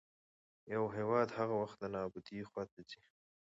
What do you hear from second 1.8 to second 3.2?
نـابـودۍ خـواتـه ځـي